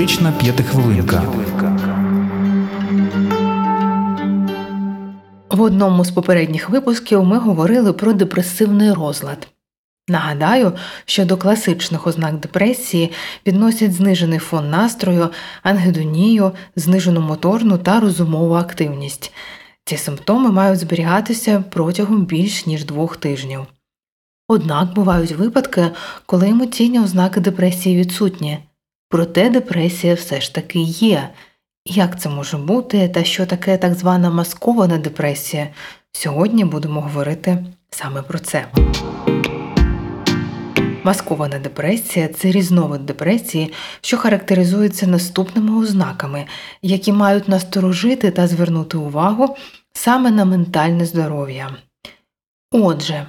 [0.00, 1.22] Психотерапевтична п'ятихвилинка.
[5.50, 9.48] В одному з попередніх випусків ми говорили про депресивний розлад.
[10.08, 10.72] Нагадаю,
[11.04, 13.12] що до класичних ознак депресії
[13.46, 15.28] відносять знижений фон настрою,
[15.62, 19.32] ангедонію, знижену моторну та розумову активність.
[19.84, 23.60] Ці симптоми мають зберігатися протягом більш ніж двох тижнів.
[24.48, 25.90] Однак бувають випадки,
[26.26, 28.58] коли емоційні ознаки депресії відсутні,
[29.10, 31.28] проте депресія все ж таки є.
[31.84, 35.68] Як це може бути та що таке так звана маскована депресія?
[36.12, 38.66] Сьогодні будемо говорити саме про це.
[41.04, 46.46] Маскована депресія це різновид депресії, що характеризується наступними ознаками,
[46.82, 49.56] які мають насторожити та звернути увагу
[49.92, 51.76] саме на ментальне здоров'я.
[52.72, 53.26] Отже,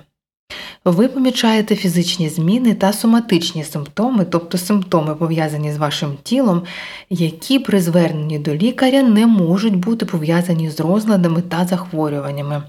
[0.86, 6.64] ви помічаєте фізичні зміни та соматичні симптоми, тобто симптоми, пов'язані з вашим тілом,
[7.10, 12.64] які при зверненні до лікаря не можуть бути пов'язані з розладами та захворюваннями.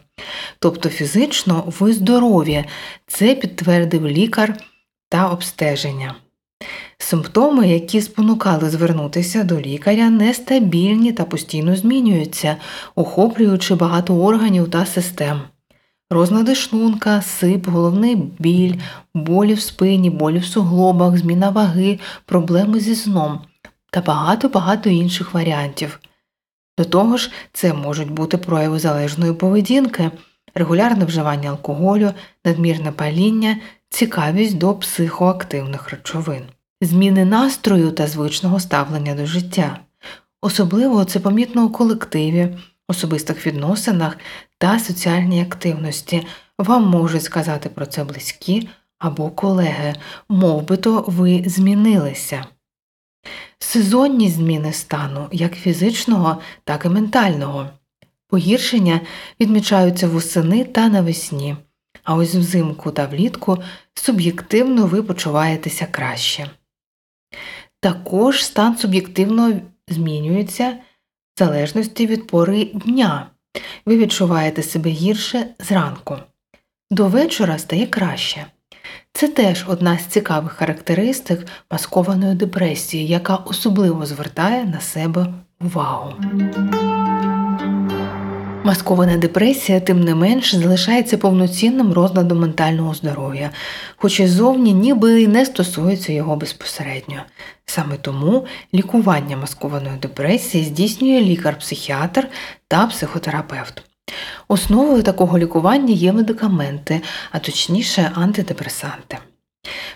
[0.59, 2.65] Тобто фізично ви здорові,
[3.07, 4.57] це підтвердив лікар
[5.09, 6.15] та обстеження.
[6.99, 12.57] Симптоми, які спонукали звернутися до лікаря, нестабільні та постійно змінюються,
[12.95, 15.41] охоплюючи багато органів та систем.
[16.13, 18.75] Розлади шлунка, сип, головний біль,
[19.15, 23.41] болі в спині, болі в суглобах, зміна ваги, проблеми зі сном
[23.91, 26.01] та багато-багато інших варіантів.
[26.79, 30.11] До того ж, це можуть бути прояви залежної поведінки,
[30.55, 32.11] регулярне вживання алкоголю,
[32.45, 33.57] надмірне паління,
[33.89, 36.43] цікавість до психоактивних речовин,
[36.81, 39.79] зміни настрою та звичного ставлення до життя.
[40.43, 44.19] Особливо це помітно у колективі, особистих відносинах
[44.59, 46.27] та соціальній активності.
[46.59, 49.95] Вам можуть сказати про це близькі або колеги,
[50.29, 52.47] мов то ви змінилися.
[53.59, 57.71] Сезонні зміни стану як фізичного, так і ментального.
[58.29, 59.01] Погіршення
[59.41, 61.57] відмічаються восени та навесні,
[62.05, 63.59] а ось взимку та влітку
[63.95, 66.51] суб'єктивно ви почуваєтеся краще.
[67.81, 70.79] Також стан суб'єктивно змінюється
[71.37, 73.27] в залежності від пори дня.
[73.87, 76.17] Ви відчуваєте себе гірше зранку.
[76.91, 78.47] До вечора стає краще.
[79.13, 86.15] Це теж одна з цікавих характеристик маскованої депресії, яка особливо звертає на себе увагу.
[88.65, 93.51] Маскована депресія, тим не менш, залишається повноцінним розладом ментального здоров'я,
[93.97, 97.23] хоч і зовні ніби і не стосується його безпосередньо.
[97.67, 102.29] Саме тому лікування маскованої депресії здійснює лікар-психіатр
[102.69, 103.83] та психотерапевт.
[104.49, 107.01] Основою такого лікування є медикаменти,
[107.33, 109.19] а точніше антидепресанти.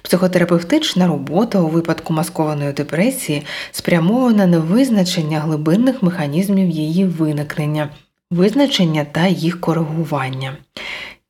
[0.02, 7.88] Психотерапевтична робота у випадку маскованої депресії спрямована на визначення глибинних механізмів її виникнення,
[8.30, 10.56] визначення та їх коригування.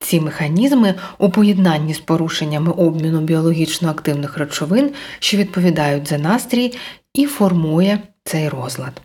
[0.00, 6.74] Ці механізми у поєднанні з порушеннями обміну біологічно активних речовин, що відповідають за настрій,
[7.14, 9.00] і формує цей розлад.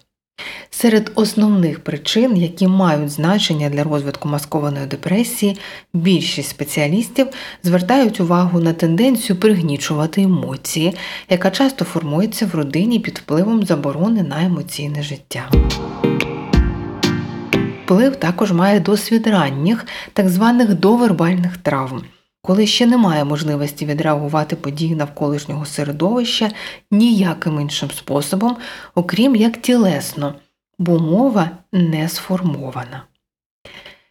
[0.69, 5.57] Серед основних причин, які мають значення для розвитку маскованої депресії,
[5.93, 7.27] більшість спеціалістів
[7.63, 10.95] звертають увагу на тенденцію пригнічувати емоції,
[11.29, 15.49] яка часто формується в родині під впливом заборони на емоційне життя.
[17.91, 22.03] Вплив також має досвід ранніх, так званих довербальних травм.
[22.41, 26.51] Коли ще немає можливості відреагувати події навколишнього середовища
[26.91, 28.57] ніяким іншим способом,
[28.95, 30.35] окрім як тілесно,
[30.79, 33.03] бо мова не сформована.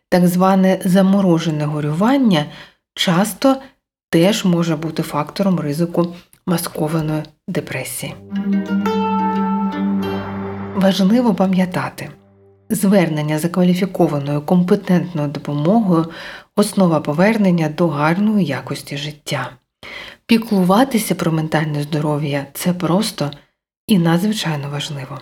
[0.08, 2.44] Так зване заморожене горювання
[2.94, 3.56] часто
[4.10, 6.14] теж може бути фактором ризику
[6.46, 8.14] маскованої депресії.
[10.74, 12.10] Важливо пам'ятати,
[12.70, 16.06] звернення за кваліфікованою компетентною допомогою
[16.56, 19.50] основа повернення до гарної якості життя.
[20.26, 23.30] Піклуватися про ментальне здоров'я це просто
[23.86, 25.18] і надзвичайно важливо.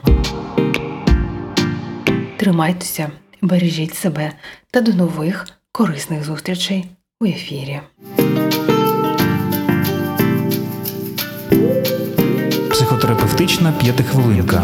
[2.37, 3.11] Тримайтеся,
[3.43, 4.32] бережіть себе
[4.70, 6.84] та до нових корисних зустрічей
[7.20, 7.81] у ефірі.
[12.70, 14.62] Психотерапевтична п'ятихвилинка.